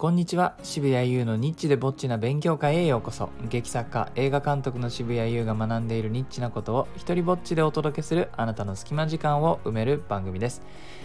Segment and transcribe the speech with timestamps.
[0.00, 0.54] こんにちは。
[0.62, 3.28] 渋谷優のニッチでぼっちな勉強会へようこそ。
[3.50, 10.62] 劇作家映画監督の渋谷優が学んでいるニッチなことを一人ぼっちでお届けするあなたの隙間時間を埋める番組です、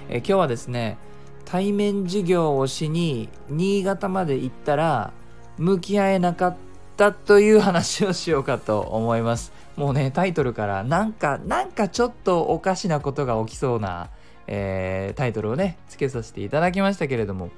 [0.07, 0.97] え今日はですね
[1.43, 5.11] 対面授業をしに新潟まで行ったら
[5.57, 6.57] 向き合えなかっ
[6.95, 9.51] たという話をしようかと思います。
[9.75, 14.09] もうねタイトルからなんかなんかちょっとおかしなことが起きそうな、
[14.47, 17.49] えー、タイトルをねつけさせていただきましたけれども。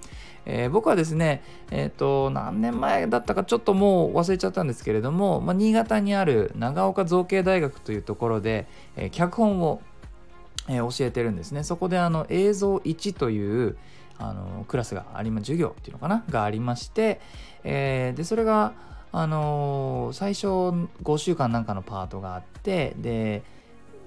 [0.49, 8.65] えー、僕はですね、えっ、ー、と、何年前だったかちょっともう忘れちゃったんですけれども、まあ、新潟にある長岡造形大学というところで、
[8.95, 9.81] えー、脚本を、
[10.69, 11.63] え教えてるんですね。
[11.63, 13.77] そこであの映像1という
[14.17, 16.25] あのクラスがありま、授業っていうのかな？
[16.29, 17.21] がありまして、
[17.63, 18.73] えで、それが、
[19.13, 23.43] あの最初5週間なんかのパートがあって、で、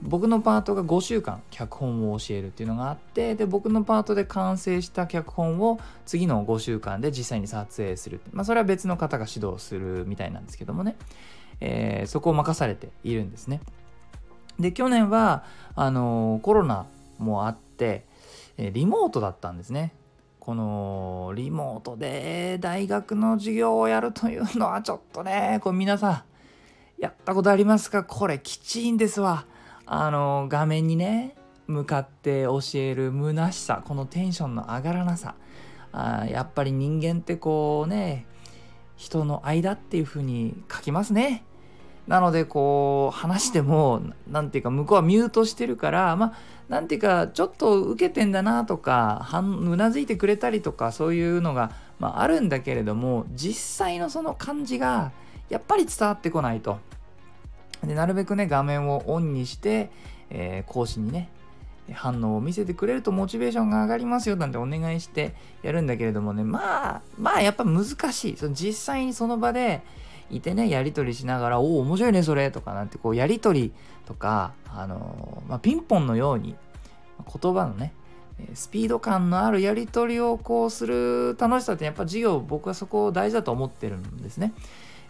[0.02, 10.96] 僕のパートが5週間脚本を教えるっていうのがあってで僕のパートで完成した脚本を次の5週間で実際に撮影する、まあ、それは別の方が指導するみたいなんですけどもね、
[11.60, 13.60] えー、そこを任されているんですね。
[14.58, 15.44] で去年は
[15.74, 16.86] あのー、コロナ
[17.18, 18.04] もあって
[18.58, 19.94] リモートだったんですね。
[20.38, 26.22] このリモートで大学の授業をやるというのはちょっとねこう皆さん
[26.98, 28.04] やったことありますか？
[28.04, 29.46] これきちいんですわ。
[29.92, 31.34] あの画面にね
[31.66, 35.34] 向かって教える虚しさこのテンションの上がらなさ。
[35.92, 38.24] あやっぱり人間ってこうね
[38.96, 41.42] 人の間っていう風に書きますね。
[42.06, 46.32] なのでこう話しても何ていうか向こうはミュートしてるからまあ
[46.68, 55.10] 何ていうかちょっと受けてんだなとかうなずいてくれたりとかそういうのが、まあ、あるんだけれども実際のその感じが
[55.48, 56.78] やっぱり伝わってこないと。
[57.84, 59.90] でなるべくね画面をオンにして、
[60.30, 61.30] えー、講師にね
[61.92, 69.82] 反応を見せてくれるとモチベーションが上がりますよなんてお願いしてやるんだけれどもねまあまあやっぱ難しいその実際にその場で
[70.30, 73.72] いてねやり取りしながら「おお面白いねそれ」とかなんてこうやり取り
[74.06, 76.54] とかあのー、まあ、ピンポンのように
[77.42, 77.92] 言葉のね
[78.54, 84.52] スピード感のあるやり取りをこうする楽しさってやっぱ授業僕はそこを大事だと思ってるんですね。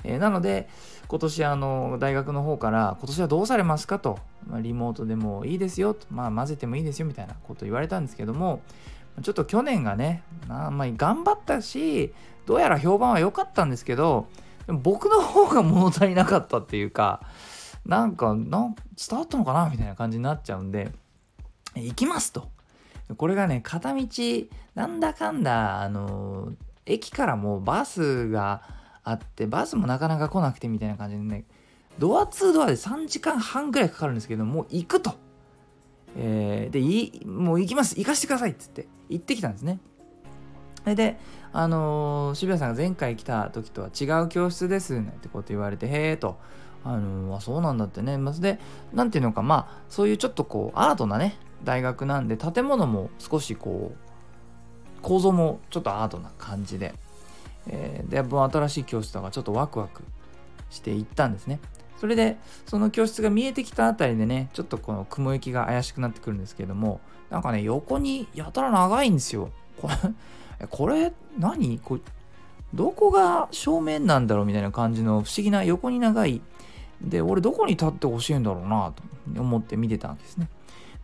[0.05, 0.69] えー、なので
[1.09, 4.19] 今年あの大学の方から今年はどうされますかと、
[4.49, 8.63] まあ、リモートでもいいですよと、まあ、混ぜてもいいですよみたいなこと言われたんですけども
[9.23, 12.13] ちょっと去年がねあまあ、頑張ったし
[12.47, 14.29] どうやら評判は良かったんですけど
[14.67, 17.23] 僕の方が物足りなかったっていうか
[17.85, 20.93] なんかなん伝わったのかなみたいな感じになっちゃうんで
[21.75, 22.49] 行きますと。
[23.17, 24.07] これがね片道
[24.75, 26.53] なんだかんだあの
[26.87, 28.63] 駅からもバスが
[29.05, 31.45] あってバスもなかなか来なくてみたいな感じでね
[31.99, 35.15] ドア2ドアで3時間半ぐらいかかるんですけどもう行くと、
[36.17, 37.99] えー、でいもう行きます。
[37.99, 39.79] 行かしてくださいっつって行ってきたんですね。
[40.85, 41.19] で
[41.53, 46.39] あのー、渋谷さんが前回来た時とは違う教室ですなんてこと言われてへえと。
[46.83, 48.17] あのー、あそうなんだってね。
[48.17, 48.59] まずで
[48.95, 56.95] 何ていうのかまあそういうちょっとこうアートなね大学なんで建物も少しこう構造もちょっとアートな感じで。
[57.73, 60.03] えー、で新しい教室だかちょっとワクワク
[60.71, 61.61] していったんですね。
[61.99, 62.37] それで
[62.67, 69.51] その教室が見えてきたあたりでねちょっとこの雲行きが怪しくなってくるんですけどもなんかね横にやたら長いんですよ。
[69.81, 69.95] これ
[70.69, 71.79] これ何？
[71.79, 72.01] これ
[72.75, 76.41] どこが正面なんだろうみたいな感じの不思議な横に長い。
[77.01, 78.93] で俺どこに立ってほしいんだろうな
[79.35, 80.49] と思って見てたんですね。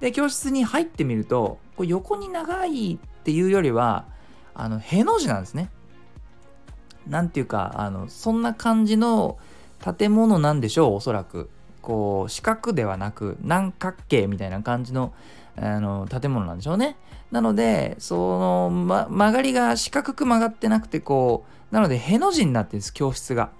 [0.01, 4.05] で教室に入ってみるとこれ横に長いっていうよりは
[4.55, 5.71] あのへの字なんですね。
[7.09, 9.39] 何て言うかあのそんな感じの
[9.99, 11.51] 建物なんでしょうおそらく。
[11.87, 15.15] こう四角ではなく南角形みたいな感じの
[15.55, 16.97] あの建物なんでしょうね。
[17.31, 23.51] なのでその、ま、曲がりが四角く曲がってなくてこうなのでへの字になってるんです教室が。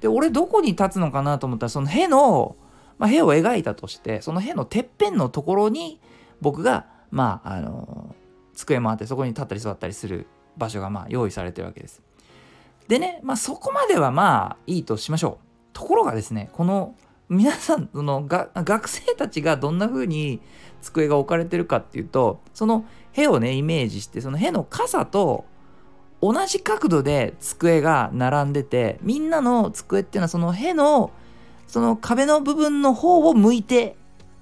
[0.00, 2.56] で俺どこに立つのかなと思ったらそのへの、
[2.98, 5.98] まあ、へを描いたとしてそのへのてっぺんのところに
[6.42, 8.14] 僕がまああの
[8.52, 10.26] 机もあってそこに立ったり座ったりする
[10.58, 12.02] 場所がまあ用意されてるわけです。
[12.88, 15.46] でね、まあ、そこまではまあいいとしましょう。
[15.72, 16.94] ところがですね、この
[17.28, 20.40] 皆さんのが学生たちがどんな風に
[20.82, 22.84] 机が置かれてるかっていうと、その
[23.14, 25.46] 絵をね、イメージして、その絵の傘と
[26.20, 31.10] 同じ角度で机が並んでて、みんなの机っていうのはその絵の
[31.66, 33.96] その壁の部分の方を向いて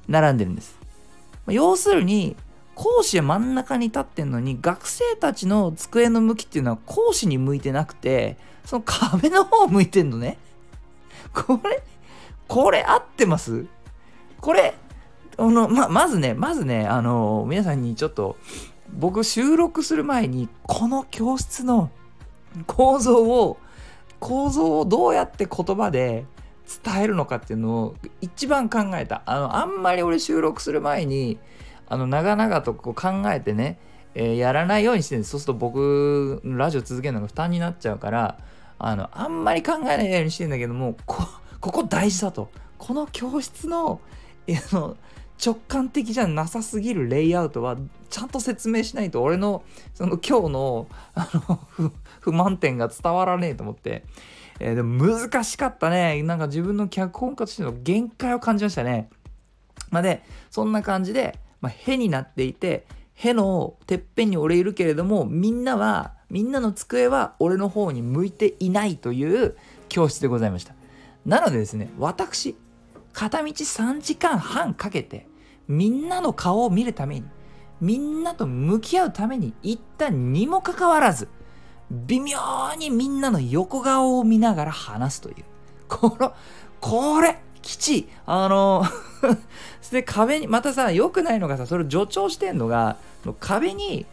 [0.08, 0.76] 並んでるんです。
[1.46, 2.36] ま要するに、
[2.82, 10.38] 講師は真ん中に立ってんのに学生たちの机の向きっていうのは講師に向いてなくてその壁の方向いてんのね。
[11.34, 11.82] これ
[12.48, 13.66] これ合ってます？
[14.40, 14.72] これ
[15.36, 18.38] あのままずねまずねあの皆さんにちょっと
[18.94, 21.90] 僕収録する前にこの教室の
[22.66, 23.58] 構造を
[24.20, 26.24] 構造をどうやって言葉で
[26.82, 29.20] 伝えるのかっていうのを一番考えた。
[29.26, 31.38] あのあんまり俺収録する前に
[31.90, 33.78] あの長々とこう考えてね、
[34.14, 38.38] えー、やらないようにしてるんですそうすると僕ラジオ続けるのが負担になっちゃうから
[38.78, 41.26] あのあんまり考えないようにしてんだけどもこ
[41.60, 42.48] こ大事だと。
[42.78, 44.00] この教室の
[44.48, 44.96] の
[45.44, 47.76] 直感的じゃなさすぎるレイアウトは
[48.08, 49.64] ちゃんと説明しないと俺の
[49.94, 51.60] その今日のあの
[52.20, 54.04] 不満点が伝わらねえと思って、
[54.60, 56.22] えー、でも難しかったね。
[56.22, 59.10] なんか自分の脚本家としての限界を感じましたね。
[59.90, 69.56] まあでそんな感じで、まあ、へになっていてへのてっぺんに俺いるけれどもみんなはみんなの机は俺の方に向いていないという
[69.88, 70.74] 教室でございました。
[71.26, 72.56] なのでですね私
[73.12, 75.26] 片道3時間半かけて
[75.68, 77.26] みんなの顔を見るために
[77.80, 81.28] みんなと向き合うために行ったにもかかわらず
[81.90, 82.38] 微妙
[82.78, 85.44] にみんなの横顔を見ながら話すという。
[85.88, 86.32] この
[86.80, 88.84] これきちあの
[89.90, 92.96] で壁にまたさ良くないのがさそれを助長してんのが
[93.40, 94.06] 壁に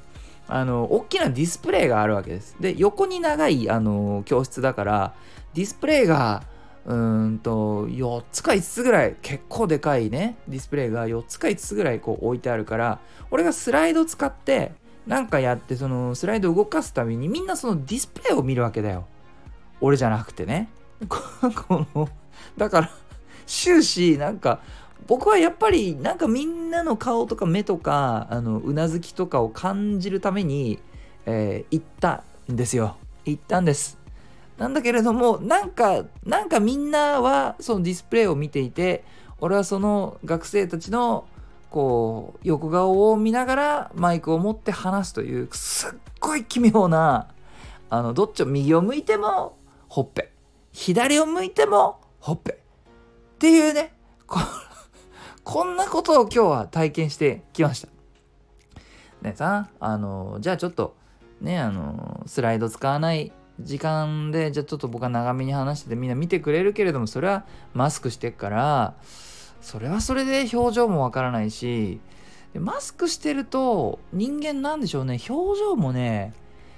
[0.47, 2.55] あの大きなディスプレイがあるわけです。
[2.59, 5.13] で横に長いあの教室だから
[5.53, 6.43] ディスプレイが
[6.85, 14.71] うんと4つか5つぐらい結構でかいねディスプレイが4つか5つぐらいこう置いてあるから俺がスライド使って
[15.05, 19.05] なんかやってそのスライド動かすためにみんなそのディスプレイを見るわけだよ。
[19.79, 20.69] 俺じゃなくてね。
[21.07, 21.19] こ
[21.93, 22.09] の
[22.57, 22.91] だから
[23.47, 24.59] 終始なんか
[25.07, 30.79] 僕はやっぱりなんかみんなの顔とか目とかあのうなずきとかを感じるために、
[31.25, 32.97] えー、行ったんですよ。
[33.25, 33.97] 行ったんです。
[34.57, 39.03] なんだけれどもなんかなんかみんなはそのディスプレイを見ていて
[39.39, 41.25] 俺はその学生たちの
[41.69, 47.27] こう横顔を見ながらマイクを持って話すというすっごい奇妙な
[47.89, 49.57] あのどっちを右を向いても
[49.87, 50.31] ほっぺ
[50.73, 52.66] 左を向いてもほっぺ。
[53.37, 53.93] っていうね
[55.43, 57.87] こんなことを今日は体験してきました。
[59.21, 60.95] でさあのじゃあちょっと
[61.39, 67.45] ねあのスライド使わない時間でじゃあちょっと僕は長めに話しててみんな見てくれるけれどもそれは
[67.75, 68.95] マスクしてっから
[69.61, 71.99] それはそれで表情もわからないし
[72.55, 76.33] マスクしてると人間なんでしょうね表情もね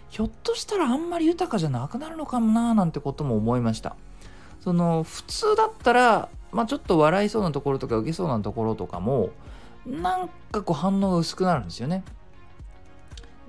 [0.10, 3.96] ひょっとしたらあんまり豊かじゃなくなるのかもななんてことも思いました
[4.60, 9.30] その普通だったらまあちょっと笑いそうなところとか受けそうなところとかも
[9.86, 12.04] なんかこう反応が薄くなるんですよね。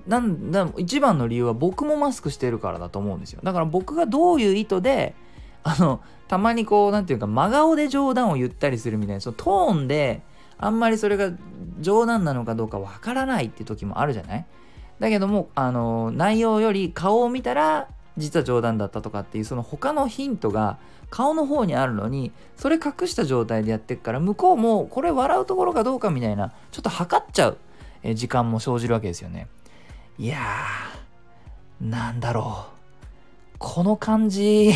[0.07, 3.41] なんだ一番の理由は僕もマスクしてるからだと思うんですよ。
[3.43, 5.13] だから僕がどういう意図で
[5.63, 10.21] あのたまにこう何て言うか真顔で冗談を言ったりするみたいなそのトーンで
[10.57, 11.31] あんまりそれが
[11.79, 14.45] 冗談なのかどうかわからないって時もあるじゃない。
[14.99, 17.87] だけどもあの内容より顔を見たら
[18.17, 20.77] 実は冗談だったとかっていうその他のヒントが
[21.09, 27.57] 顔の方にあるのにそれ隠した状態でやってっから向こうもこれ笑うところかどうかみたいなちょっと測っちゃう
[28.15, 29.47] 時間も生じるわけですよね。
[30.17, 33.55] いやー、なんだろう。
[33.57, 34.71] この感じ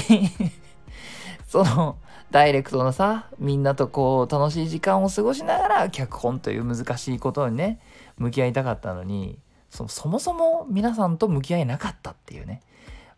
[1.47, 1.97] その、
[2.31, 7.79] ダイレクトなさ、みんなとこう、楽しい時間を過ごしながら、脚本という難しいことにね、
[8.17, 9.39] 向き合いたかったのに、
[9.69, 12.61] そそもそも皆さんと向き合えなかったっていうね。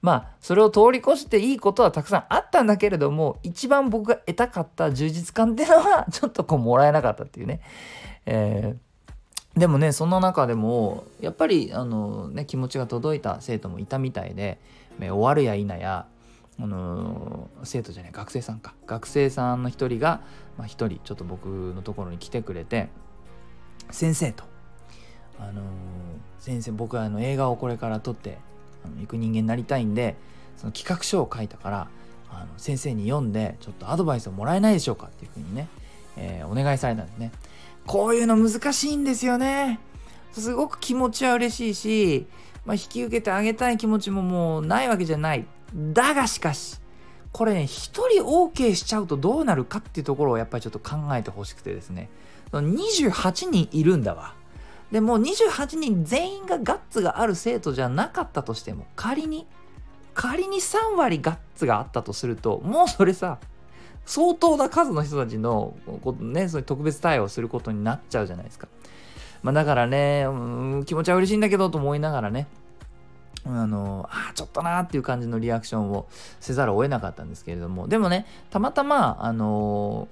[0.08, 7.60] まあ、それを通り越していいことはたくさんあったんだけれども、一番僕が得たかった充実感っていうのは、 ちょっとこう、もらえなかったっていうね。
[8.26, 8.88] えー
[9.60, 14.60] でもねそんな中でもやっぱりあの、ね、気持ちが届いた生徒もいたみたいで、
[15.00, 16.06] 終わるや否や
[16.60, 20.22] あの生徒じゃない学生さんか学生さんの一人が
[20.58, 22.90] 一、まあ、人ちょっと僕のところに来てくれて
[23.90, 24.44] 先生と
[25.40, 25.64] あの
[26.40, 28.38] 先生僕はあの映画をこれから撮って
[28.88, 30.16] あの行く人間になりたいんで
[30.56, 31.88] その企画書を書いたから
[32.30, 35.68] あの先生に読んでちょっとアドバイスをもらえないでしょうかっていうふうにね、
[36.18, 37.32] えー、お願いされたんですね。
[37.86, 39.80] こういうの難しいんですよね。
[40.34, 42.28] すごく気持ちは嬉しいし、
[42.66, 45.46] まあ、引き受けてあげたい気持ちももうないわけじゃない。
[45.74, 46.80] だがしかし、
[47.32, 52.10] これね、一人 OK しちゃうとどうなるかっていうところをやっぱりちょっと考えてほしくてですね。
[52.52, 54.34] 28人いるんだわ。
[54.92, 59.46] でも28人全員がガッツがある生徒じゃなかったとしても、仮に、
[60.14, 63.40] 仮に3割ガッツがあったとすると、もうそれさ、
[64.06, 65.76] 相当な数の人たちの
[66.20, 68.70] ね、そういう特別対応することになっちゃうじゃないですか。
[69.44, 70.32] まあ、だからね、う
[70.80, 72.48] ん、気持ちは嬉しいんだけどと思いながらね、
[73.46, 76.08] あの、あちょっとなーっていう感じのリアクションを
[76.40, 80.08] せざるを得なかったんですけれども、でもね、たまたま、あの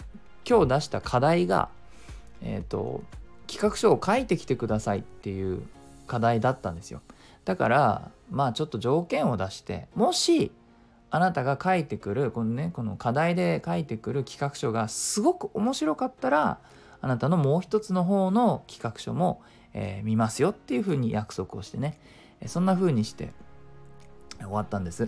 [0.48, 1.70] 今日出した課題が、
[2.41, 3.01] えっ、ー、と、
[3.48, 5.64] 企画書を書いてきてくださいっていう
[6.08, 7.02] 課題だったんですよ。
[7.46, 10.52] だからまあちょっと条件を出してもし
[11.12, 16.60] あなたが書いてくるこのねこの課題で書いてくる企画書がすごく面白かったら
[17.02, 19.42] あなたのもう一つの方の企画書も、
[19.74, 22.00] えー、見ますよっていうふうに約束をしてね
[22.48, 23.32] そんな風にして
[24.40, 25.08] 終わったんです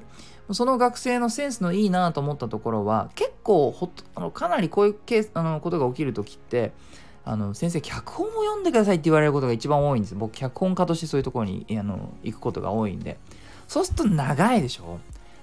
[0.52, 6.72] その学生のセンスのいいなと思ったところは結構ほあのかなりこういうケースあのことが起きる時って
[7.30, 10.16] あの先生脚本を読んでくださいって言われることが一番多いんです。
[10.16, 13.18] 僕脚本家としてそういうところにあの行くことが多いんで。
[13.68, 15.00] そうすると長いでしょ。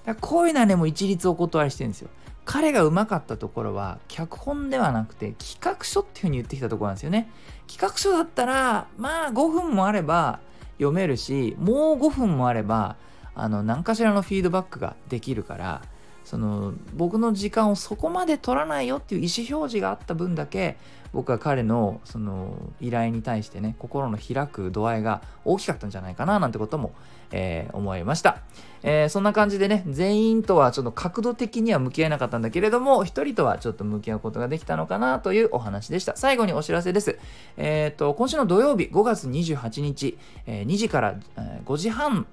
[0.07, 2.09] だからこういうのはねもう一律お断りしてるんですよ。
[2.47, 7.31] 彼がうまかったところは脚本ではなくて企画書っていうふうに言ってきたところなんですよね。
[7.67, 10.41] 企画書だったらまあ5分もあれば
[10.79, 12.97] 読めるしもう5分もあれば
[13.35, 15.83] あの何かしらのフィードバックができるから
[16.25, 20.77] その僕の時間をそこまで取らないよっていう意思表示があった分だけ
[21.15, 26.93] 僕は彼のその依頼に対してね心の開く度合いが大きかったんじゃないかななんてことも、
[27.31, 28.39] えー、思いました、
[28.83, 36.17] えー、そんな感じでね全員とはちょっと角度的には向き合えなかったんだけれども一人とはちょっと向き合うことができたのかなというお話でした。
[36.17, 37.19] 最後にお知らせです。
[37.57, 42.27] えっ、と今週の土曜日5月28日、え2時から、え5時半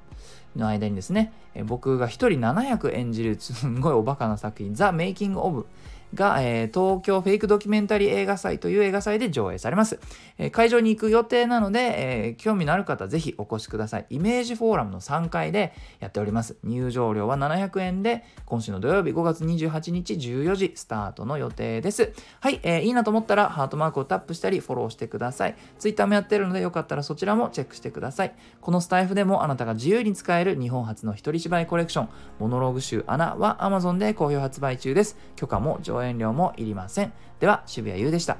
[0.55, 1.31] の間にですね、
[1.65, 5.65] 僕が一人700演じるすんごいおバカな作品、ザ・メイキング・オブ
[6.13, 9.99] が、えー、東京フェイクドキュメンタリー映画祭という映画祭で上映されます。
[10.37, 14.05] えー、会場に行く予定なので、えー、興味のある方ぜひお越しください。
[14.09, 16.57] イメージフォーラムの3階でやっております。
[16.63, 22.11] 入場料は700円で、今週の土曜日5月28日14時スタートの予定です。
[22.39, 25.55] はい、えー、いいなと思ったらハートマークをタップしたりフォローしてください。
[25.79, 28.33] Twitter もやってるのでよかったらそちらもチェックしてください。
[28.59, 35.17] このスタイフでもあなたが自由に使える日本初の一人芝居コレクション、モノローグ集アナは Amazon で好評発売中です。
[35.35, 37.13] 許可も上映演料もいりません。
[37.39, 38.37] では、渋谷優でした。